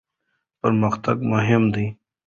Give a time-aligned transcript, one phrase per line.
[0.59, 1.87] پرمختګ مهم دی.